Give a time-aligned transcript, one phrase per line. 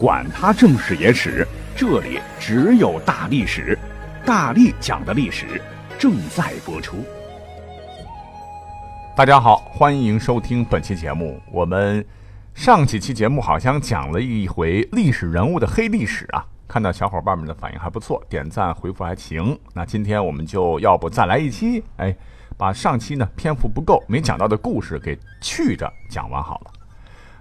[0.00, 3.78] 管他正史野史，这里只有大历史，
[4.24, 5.60] 大力讲的历史
[5.98, 7.04] 正在播出。
[9.14, 11.38] 大家好，欢迎收听本期节目。
[11.52, 12.02] 我们
[12.54, 19.54] 上几期节目好像讲了一回历史人物的黑历史啊，看到小伙伴们的反应还不错，点赞回复还行。
[19.74, 22.16] 那今天我们就要不再来一期，哎，
[22.56, 26.70] 把上期呢篇幅不够没讲到的故事给去着讲完好了。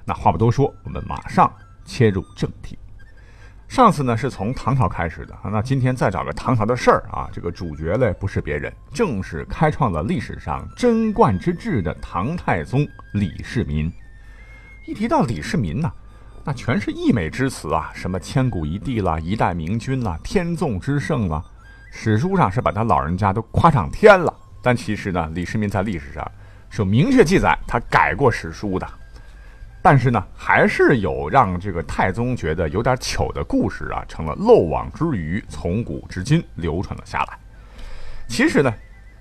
[0.04, 1.50] 那话不多说，我们马上。
[1.90, 2.78] 切入正题，
[3.68, 13.92] 上次呢是从唐朝开始的，那今天再找个唐朝的事儿啊，这个主角呢不是别人，正是开创了历史上贞观之治的唐太宗李世民。
[14.86, 15.92] 一提到李世民呢，
[16.46, 21.44] 那全是溢美之词啊，什么千古一帝啦，一代明君啦，天纵之圣啦，
[21.92, 24.32] 史书上是把他老人家都夸上天了。
[24.62, 26.24] 但其实呢，李世民在历史上
[26.70, 28.88] 是有明确记载，他改过史书的。
[29.82, 37.38] 但是呢，还是有让这个太宗觉得有点糗的故事啊，成了漏网之鱼，从古至今流传了下来。
[38.28, 38.74] 其实呢，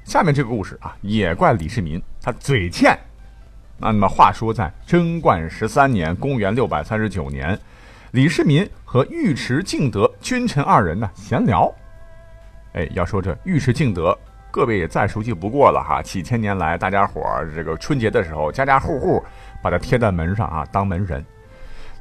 [0.05, 2.99] 下面这个故事啊，也怪李世民他嘴欠。
[3.79, 7.57] 那么话说，在贞观十三年（公元六百三十九年），
[8.11, 11.73] 李世民和尉迟敬德君臣二人呢闲聊。
[12.73, 14.19] 哎，要说这尉迟敬德。
[14.51, 19.23] 各位也再熟悉不过了哈，几千年来，大家伙儿这个春节的时候，家家户户
[19.69, 21.23] 把它贴在门上啊，当门神。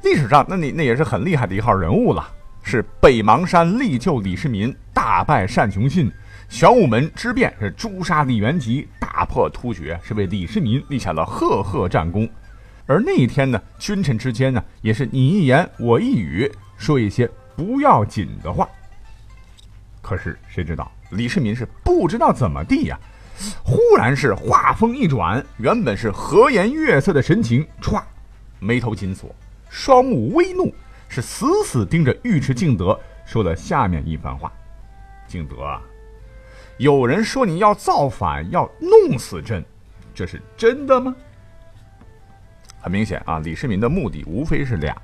[0.02, 2.26] 历史上，那你那也是很厉害的一号人物了，
[2.62, 6.08] 是北邙山力救李世民，大败单雄信；
[6.48, 12.26] 玄武门之变是诛杀李元吉，大破突厥，是为李世民立下了赫赫战功。
[12.86, 18.66] 而那一天呢，君臣之间呢，也是你一言我一语，说一些不要紧的话。
[20.00, 20.90] 可是谁知道？
[21.10, 22.98] 李世民是不知道怎么地呀，
[23.62, 28.02] 忽然是话锋一转，原本是和颜悦色的神情，歘，
[28.58, 29.34] 眉头紧锁，
[29.68, 30.74] 双目微怒，
[31.08, 34.52] 是死死盯着尉迟敬德，说了下面一番话
[35.28, 35.80] ：“敬德啊，
[36.78, 39.64] 有人说你要造反，要弄死朕，
[40.14, 41.14] 这是真的吗？”
[42.80, 44.94] 很明显啊，李世民的目的无非是俩，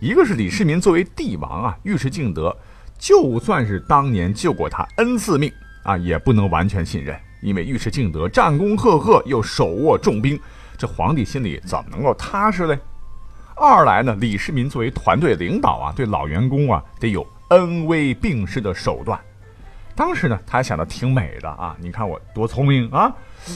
[0.00, 2.56] 一个是李世民作为帝王啊，尉迟敬德。
[2.98, 5.52] 就算是当年救过他 n 次命
[5.84, 10.38] 啊，也不能完全信任，因为尉迟敬德战功赫赫，又手握重兵，
[10.76, 12.78] 这皇帝心里怎么能够踏实嘞？
[13.56, 19.18] 二来呢，李世民作为团队领导啊，对老员工啊得有恩威并施的手段。
[19.94, 23.12] 当时呢，他还想的挺美的啊，你看我多聪明啊，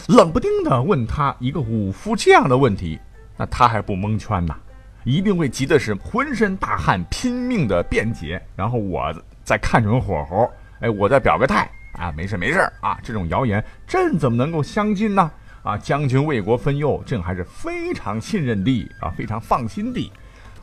[0.09, 2.99] 冷不丁的问他一个武夫这样的问题，
[3.37, 4.56] 那他还不蒙圈呐？
[5.04, 9.12] 一定会急的是浑身大汗，拼命的辩解，然后我。
[9.44, 15.31] 再看准火候，哎，我再表个态啊，没事没事啊，这种谣言朕怎么能够相信呢？
[15.63, 20.13] 啊，将军为国分忧，朕还是非常信任的啊，非常放心的。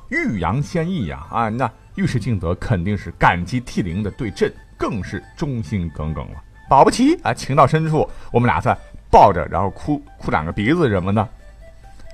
[0.09, 6.43] 欲扬先抑呀，啊，那尉迟敬德肯定是感激涕零的，对朕更是忠心耿耿了。
[6.67, 8.75] 保不齐啊，情到深处，我们俩再
[9.09, 11.29] 抱着，然后哭哭两个鼻子什么的。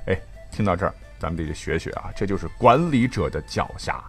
[0.07, 0.19] 哎，
[0.51, 4.03] 听到这儿，咱们得学学啊，这就是管理者的脚下。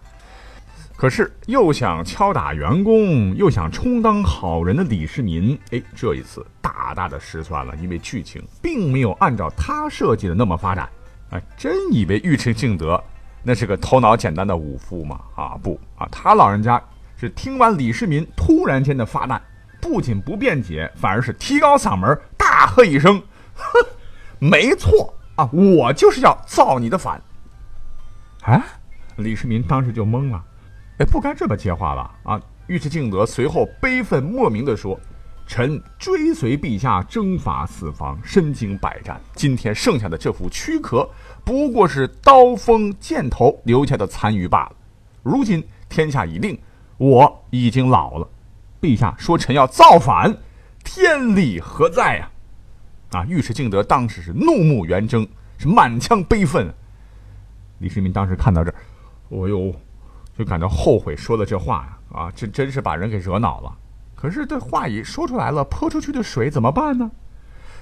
[0.97, 10.89] 可是又想敲打员工，又想充当好人的李世民，哎，这一次大大的失算了，因为剧情并没有按照他设计的那么发展。
[11.29, 12.99] 哎，真以为尉迟敬德
[13.43, 15.19] 那是个头脑简单的武夫吗？
[15.35, 16.81] 啊，不啊，他老人家
[17.15, 19.39] 是听完李世民突然间的发难，
[19.79, 23.21] 不仅不辩解，反而是提高嗓门大喝一声
[23.53, 23.85] ：“哼，
[24.39, 27.21] 没错啊，我就是要造你的反。”
[28.41, 28.65] 啊，
[29.17, 30.43] 李世民当时就懵了。
[30.99, 32.15] 哎，不该这么接话吧？
[32.23, 32.41] 啊！
[32.67, 34.99] 尉迟敬德随后悲愤莫名地说
[35.45, 41.07] ：“臣追随陛下征伐四方，身经百战，今天剩下的这副躯壳，
[41.45, 44.75] 不过是刀锋剑头留下的残余罢了。
[45.21, 46.59] 如今天下已定，
[46.97, 48.27] 我已经老了。
[48.81, 50.35] 陛下说臣要造反，
[50.83, 52.29] 天理何在呀？”
[53.13, 53.23] 啊！
[53.29, 55.27] 尉迟敬德当时是怒目圆睁，
[55.59, 56.73] 是满腔悲愤。
[57.77, 58.75] 李世民当时看到这儿，
[59.29, 59.75] 哦呦！
[60.37, 63.75] 就感到后悔说的这话呀，啊，这真是把人给惹恼了。
[64.15, 67.09] 可是这话一说出来了，泼出去的水怎么办呢？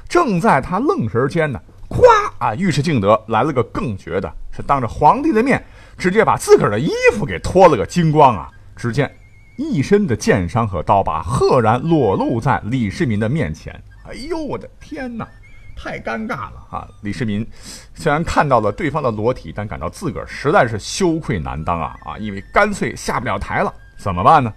[0.07, 1.59] 正在他愣神间呢，
[1.89, 2.03] 咵
[2.37, 2.53] 啊！
[2.53, 5.65] 尉迟敬德来了个更绝的，是当着皇帝的面，
[5.97, 8.49] 直接把自个儿的衣服给脱了个精光啊！
[8.75, 9.13] 只见
[9.57, 13.73] 一身的剑伤和刀疤赫然裸露在李世民的面前。
[14.03, 15.27] 哎呦，我的天哪！
[15.75, 16.87] 太尴尬了啊！
[17.01, 17.45] 李世民
[17.93, 22.17] 虽然看到了对方的裸体，但感到自个儿实在是羞愧难当啊啊！
[22.17, 24.53] 因为干脆下不了台了，怎么办呢？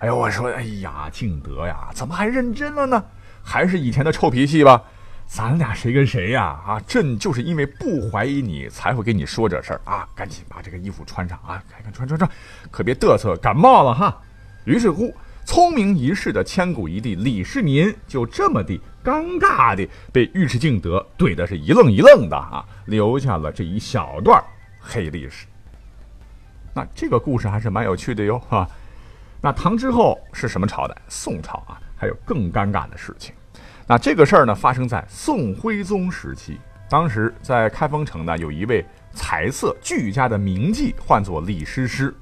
[0.00, 3.02] 哎呦，我说，哎呀，敬德呀，怎么还认真了呢？
[3.42, 4.82] 还是以前的臭脾气吧？
[5.26, 6.42] 咱俩谁跟谁呀？
[6.66, 10.08] 啊，朕就是因为不怀疑你，才会跟你说这事儿啊！
[10.14, 11.62] 赶紧把这个衣服穿上啊！
[11.70, 12.28] 看看穿穿穿，
[12.70, 14.20] 可别嘚瑟感冒了哈。
[14.64, 15.14] 于是乎，
[15.44, 24.42] 聪明一世的千古一帝李世民就这么地尴尬的被尉迟敬德怼的是一愣一愣的啊，留下了这一小段
[24.78, 25.46] 黑历史。
[26.72, 28.68] 那这个故事还是蛮有趣的哟哈。
[29.40, 30.94] 那唐之后是什么朝代？
[31.08, 33.34] 宋朝啊，还有更尴尬的事情。
[33.86, 36.60] 那这个事儿呢，发生在宋徽宗时期。
[36.88, 42.14] 当时在开封城呢，有一位才色俱佳的名妓，唤作李师师。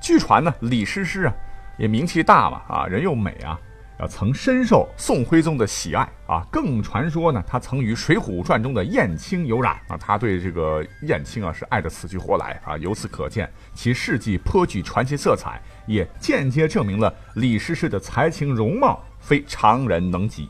[0.00, 1.34] 据传呢，李师师啊，
[1.76, 3.58] 也名气大嘛，啊，人又美啊，
[3.98, 6.46] 啊，曾深受宋徽宗的喜爱啊。
[6.50, 12.76] 更传说呢，他曾与《水浒传》中的燕青有染啊，他对这个燕青啊是爱得死去活来啊。
[12.78, 20.48] 由此可见，其事迹颇具传奇色彩，也间接证明了李师师的才情容貌非常人能及。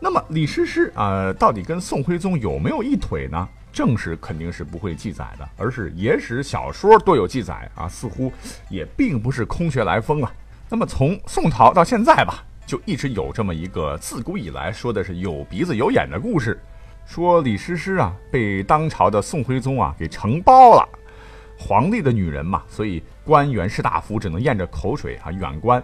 [0.00, 3.48] 那么李师师啊，到底跟宋徽宗有没有一腿呢？
[3.74, 8.32] 正史肯定是不会记载的，而是野史小说都有记载啊，似乎
[8.70, 10.32] 也并不是空穴来风啊。
[10.70, 16.56] 那么从宋朝到现在吧，就一直有这么一个自古以来说的是有鼻子有眼的故事，
[17.04, 20.88] 说李师师啊被当朝的宋徽宗啊给承包了，
[21.58, 25.82] 皇帝的女人嘛，所以官员士大夫只能咽着口水啊远观。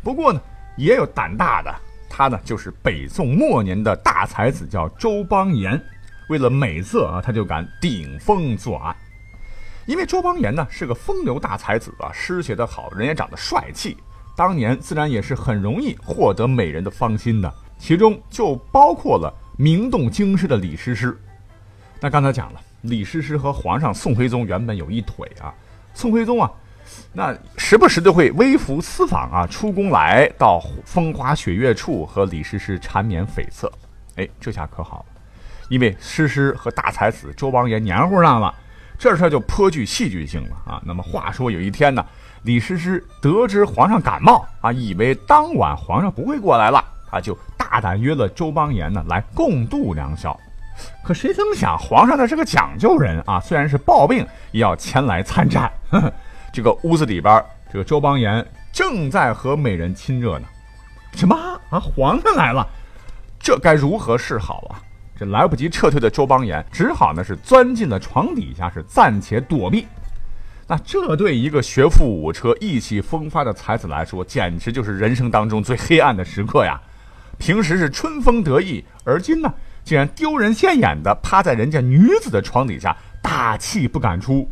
[0.00, 0.40] 不过呢，
[0.76, 1.74] 也有胆大的。
[2.08, 5.78] 他呢，就是北宋末年的大才子，叫周邦彦。
[6.28, 8.94] 为了美色啊，他就敢顶风作案。
[9.86, 13.96] 因为周邦彦呢是个风流大才子啊，诗写得好，人也长得帅气，
[14.36, 17.54] 当年自然也是很容易获得美人的芳心的。
[17.78, 21.16] 其中就包括了名动京师的李师师。
[22.00, 25.54] 那刚才讲了，李师师和皇上宋徽宗原本有一腿啊。
[25.94, 26.50] 宋徽宗啊。
[27.12, 33.68] 那时不时的会微服私访啊，出宫来到风花雪月处和李师师缠绵悱恻，
[34.14, 35.15] 哎，这下可好了，
[35.68, 38.54] 因为诗诗和大才子周邦彦黏糊上了，
[38.98, 40.80] 这事儿就颇具戏剧性了啊。
[40.84, 42.04] 那么话说有一天呢，
[42.42, 50.38] 李师师得知皇上感冒啊，以为当晚皇上不会过来了，他就大胆约了周邦彦呢来共度良宵。
[51.02, 55.70] 可谁曾想皇上呢是个讲究人啊，虽然是暴病也要前来参战。
[55.90, 56.12] 呵 呵
[56.52, 60.46] 这个屋子里边，这个周邦彦正在和美人亲热呢。
[61.12, 61.36] 什么
[61.70, 61.80] 啊？
[61.80, 62.66] 皇上来了，
[63.38, 64.80] 这该如何是好啊？
[65.18, 69.86] 这来不及撤退的周邦彦只好呢是钻进了床底下，是暂且躲避。
[70.68, 76.80] 那这对一个学富五车、意气风发的才子来说，简直就是人生当中最黑暗的时刻呀！
[77.38, 79.54] 平时是春风得意，而今呢，
[79.84, 84.50] 竟然丢人现眼的趴在人家女子的床底下，大气不敢出。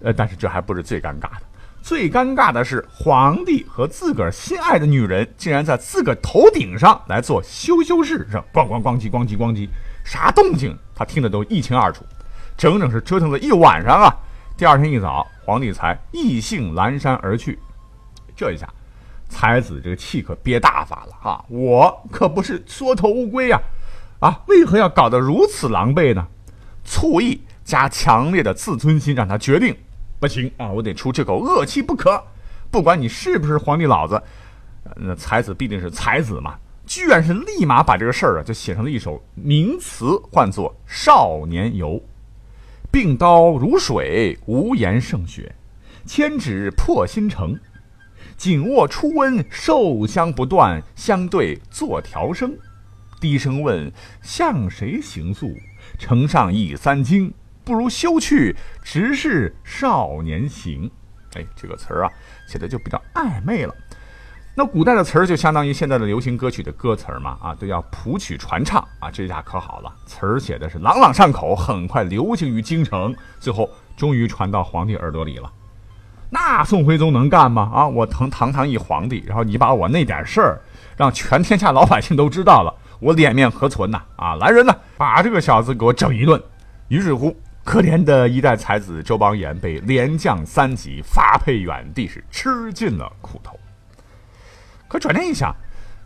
[0.00, 1.42] 呃，但是这还不是最尴尬的，
[1.86, 9.68] 最尴尬的是皇帝和自个儿心爱的女人竟然在自个儿头顶上来做羞羞事，是咣咣咣叽咣叽咣叽，
[10.04, 12.04] 啥动静他听得都一清二楚，
[12.56, 14.12] 整整是折腾了一晚上啊！
[14.56, 17.56] 第二天一早，皇帝才意兴阑珊而去。
[18.34, 18.68] 这一下，
[19.28, 21.44] 才子这个气可憋大发了哈！
[21.48, 23.60] 我可不是缩头乌龟呀，
[24.18, 26.26] 啊，为何要搞得如此狼狈呢？
[26.84, 29.72] 醋意加强烈的自尊心让他决定。
[30.18, 30.70] 不行啊！
[30.70, 32.22] 我得出这口恶气不可。
[32.70, 34.22] 不管你是不是皇帝老子，
[34.96, 36.56] 那才子必定是才子嘛。
[36.86, 41.90] 居然是立马把这个事儿啊，就写成了一首名词，唤作《少年游》。
[42.90, 45.52] 病刀如水，无言胜雪；
[46.06, 47.58] 千指破心城，
[48.36, 52.56] 紧握初温，受香不断，相对作调声。
[53.20, 53.92] 低声问：
[54.22, 55.52] 向谁行诉？
[55.98, 57.32] 城上已三更。
[57.66, 58.54] 不如休去，
[58.84, 60.88] 直是少年行。
[61.34, 62.10] 哎，这个词儿啊，
[62.46, 63.74] 写的就比较暧昧了。
[64.54, 69.10] 那古代的词儿就相当于现在的流行歌曲的歌词嘛，啊，都要谱曲传唱啊。
[69.10, 75.50] 这下可好了，词儿写的是朗朗上口，很快流行于京城，最后终于传到皇帝耳朵里了。
[76.30, 77.68] 那宋徽宗能干吗？
[77.74, 80.60] 啊，我堂堂堂一皇帝，然后你把我那点事儿
[80.96, 84.00] 让全天下老百姓都知道了，我脸面何存呐？
[84.14, 86.40] 啊，来人呐，把这个小子给我整一顿。
[86.86, 87.36] 于是乎。
[87.66, 93.58] 可怜的一代才子周邦彦被连降三级，发配远地，是吃尽了苦头。
[94.86, 95.52] 可转念一想，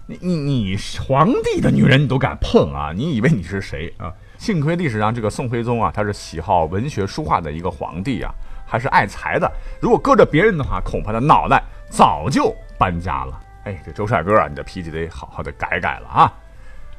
[0.06, 0.76] 你你你
[1.06, 2.92] 皇帝的女人你都敢碰啊？
[2.96, 4.10] 你以为你是谁啊？
[4.38, 8.32] 幸亏历史上这个宋徽宗啊，他是喜好文学书画的一个皇帝啊，
[8.66, 9.52] 还是爱才的。
[9.82, 13.38] 如果搁着别人的话，恐怕他脑袋早就搬家了。
[13.64, 16.32] 哎，这周帅哥啊，你的脾气得好好的改改了啊！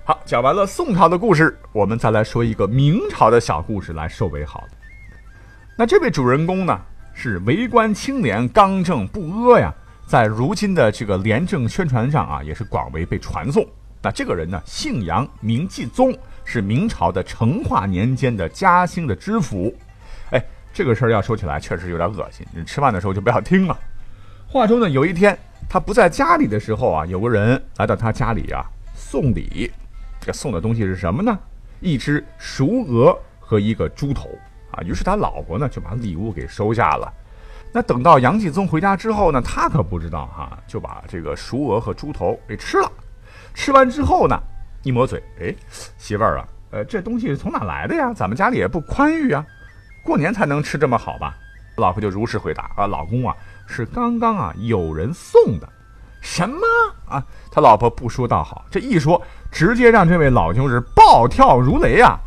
[0.03, 4.43] 好，讲完了宋朝的故事，我们再来说一个明朝的小故事来收尾。
[4.43, 4.67] 好了，
[5.77, 6.81] 那这位主人公呢
[7.13, 9.71] 是为官清廉、刚正不阿呀，
[10.07, 13.63] 在如今的这个廉政宣传上啊，也是广为被传颂。
[14.01, 16.11] 那这个人呢，姓杨，名继宗，
[16.43, 19.71] 是明朝的成化年间的嘉兴的知府。
[20.31, 20.43] 哎，
[20.73, 22.43] 这个事儿要说起来，确实有点恶心。
[22.55, 23.77] 你吃饭的时候就不要听了。
[24.47, 25.37] 话说呢，有一天
[25.69, 28.65] 他不在家里的时候啊，有个人来到他家里啊
[28.95, 29.71] 送礼。
[30.21, 31.37] 这送的东西是什么呢？
[31.81, 34.29] 一只熟鹅和一个猪头
[34.71, 34.81] 啊。
[34.83, 37.11] 于是他老婆呢就把礼物给收下了。
[37.73, 42.91] 那等到杨继宗回家之后呢，他可不知道哈，就把这个熟鹅和猪头给吃了。
[43.53, 44.39] 吃完之后呢，
[44.83, 45.55] 一抹嘴，哎，
[45.97, 48.13] 媳妇儿啊，呃，这东西从哪来的呀？
[48.13, 49.45] 咱们家里也不宽裕啊，
[50.03, 51.35] 过年才能吃这么好吧？
[51.77, 53.35] 老婆就如实回答啊，老公啊，
[53.65, 55.67] 是刚刚啊有人送的。
[56.21, 56.59] 什么
[57.07, 57.25] 啊？
[57.49, 59.19] 他老婆不说倒好，这一说，
[59.51, 62.17] 直接让这位老兄是暴跳如雷啊！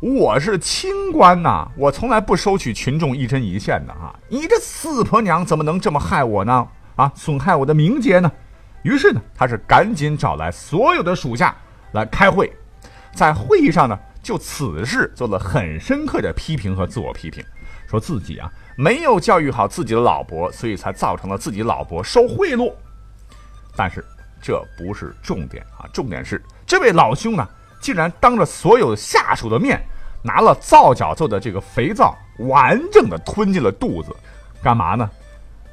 [0.00, 4.14] 我是清官呐，我从来不收取群众一针一线的啊！
[4.28, 6.66] 你这死婆娘怎么能这么害我呢？
[6.94, 8.30] 啊，损害我的名节呢？
[8.84, 11.54] 于是呢，他是赶紧找来所有的属下
[11.92, 12.50] 来开会，
[13.12, 17.44] 在会议上呢，就此事做了很深刻的批评和自我批评，
[17.88, 22.72] 说自己啊没有教育好自己的老婆，所以才造成了自己老婆受贿赂。
[23.74, 24.04] 但是
[24.40, 27.48] 这不是重点啊，重点是这位老兄呢，
[27.80, 29.82] 竟然当着所有下属的面，
[30.22, 34.14] 拿了皂角做的这个肥皂，完整的吞进了肚子，
[34.62, 35.08] 干嘛呢？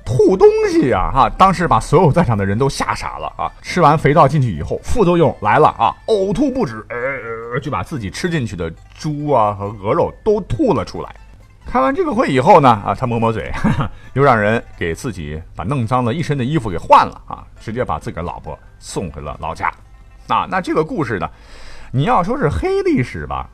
[0.06, 1.12] 吐东西呀！
[1.14, 3.52] 哈，当时把所有在场的人都吓傻了啊！
[3.62, 11.14] 吃完肥皂进去以后，副作用来了啊，呕吐不止，呃，就把自己吃进去的猪啊和鹅肉都吐了出来。
[11.66, 13.52] 开完这个会以后呢，啊，他抹抹嘴，
[14.14, 19.70] 又让人给自己把弄脏了一身的衣服给换了啊，直接把自个儿老婆送回了老家。
[20.28, 21.30] 啊，那这个故事呢，
[21.92, 23.50] 你要说是黑历史吧，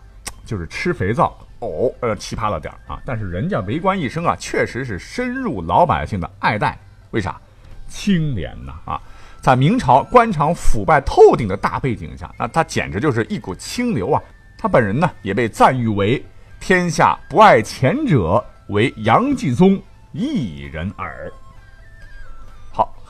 [0.46, 3.02] 就是吃肥皂哦，呃，奇葩了点啊。
[3.06, 6.78] 但是人家为官一生啊，确实是深入老百姓的爱戴。
[7.12, 7.40] 为啥？
[7.88, 9.02] 清廉呐啊，
[9.42, 14.22] 在明朝官场腐败透顶的大背景下，那他简直就是一股清流啊。
[14.58, 16.24] 他本人呢，也被赞誉为。
[16.60, 19.82] 天下不爱钱者，为杨继宗
[20.14, 21.30] 一人耳。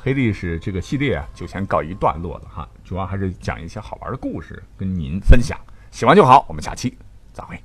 [0.03, 2.67] 黑历史这个系列啊，就先告一段落了哈。
[2.83, 5.55] 主要还是讲一些好玩的故事跟您分享，
[5.91, 6.43] 喜欢就好。
[6.49, 6.97] 我们下期
[7.31, 7.59] 再会。